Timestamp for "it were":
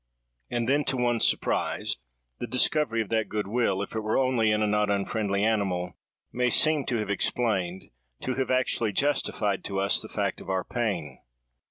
3.93-4.17